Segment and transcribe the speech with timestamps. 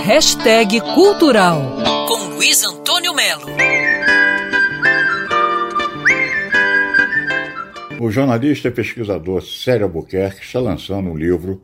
[0.00, 1.76] Hashtag Cultural
[2.08, 3.46] com Luiz Antônio Melo.
[8.00, 11.62] O jornalista e pesquisador Célio Albuquerque está lançando um livro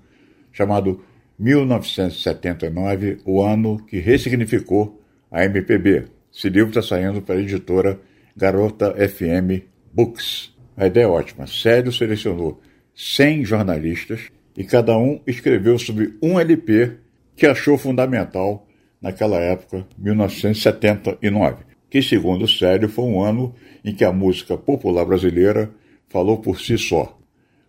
[0.53, 1.03] chamado
[1.37, 5.03] 1979, o ano que ressignificou
[5.33, 6.05] a MPB.
[6.33, 7.99] Esse livro está saindo para a editora
[8.37, 10.55] Garota FM Books.
[10.77, 11.49] A ideia é ótima.
[11.49, 12.61] Célio selecionou
[12.95, 17.08] 100 jornalistas e cada um escreveu sobre um LP
[17.39, 18.67] que achou fundamental
[19.01, 23.55] naquela época, 1979, que, segundo Célio, foi um ano
[23.85, 25.71] em que a música popular brasileira
[26.09, 27.17] falou por si só.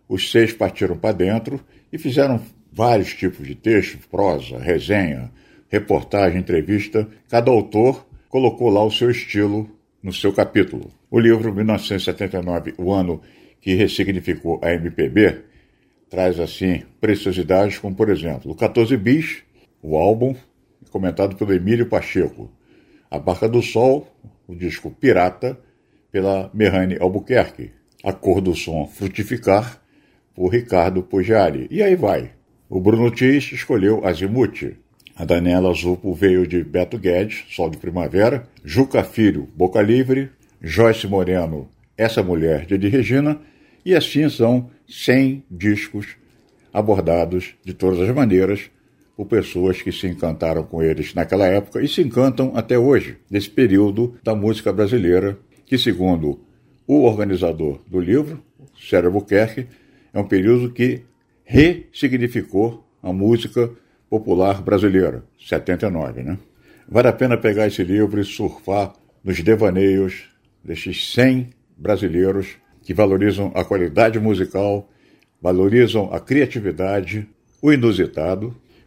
[0.08, 1.60] Os seis partiram para dentro
[1.92, 2.40] e fizeram
[2.72, 5.30] vários tipos de textos, prosa, resenha,
[5.68, 7.08] reportagem, entrevista.
[7.28, 9.70] Cada autor colocou lá o seu estilo
[10.02, 10.90] no seu capítulo.
[11.08, 13.20] O livro 1979, o ano
[13.60, 15.44] que ressignificou a MPB,
[16.08, 19.44] traz assim preciosidades como, por exemplo, o 14 Bis,
[19.82, 20.34] o álbum,
[20.90, 22.50] comentado pelo Emílio Pacheco,
[23.10, 24.08] A Barca do Sol,
[24.46, 25.58] o disco Pirata,
[26.10, 27.70] pela Merrane Albuquerque,
[28.02, 29.80] A Cor do Som Frutificar,
[30.34, 31.66] por Ricardo Pugiari.
[31.70, 32.32] E aí vai.
[32.68, 34.76] O Bruno Tis escolheu Azimuth.
[35.16, 38.48] A Daniela Zupo veio de Beto Guedes, Sol de Primavera.
[38.64, 40.30] Juca Filho, Boca Livre.
[40.62, 43.40] Joyce Moreno, Essa Mulher, de Regina.
[43.84, 46.16] E assim são 100 discos
[46.72, 48.70] abordados de todas as maneiras
[49.20, 53.50] por pessoas que se encantaram com eles naquela época e se encantam até hoje, nesse
[53.50, 56.40] período da música brasileira, que, segundo
[56.86, 58.42] o organizador do livro,
[58.80, 59.66] Sérgio Buquerque,
[60.14, 61.02] é um período que
[61.44, 63.70] ressignificou a música
[64.08, 66.38] popular brasileira, 79, né?
[66.88, 70.30] Vale a pena pegar esse livro e surfar nos devaneios
[70.64, 74.88] destes 100 brasileiros que valorizam a qualidade musical,
[75.42, 77.28] valorizam a criatividade,
[77.60, 78.56] o inusitado,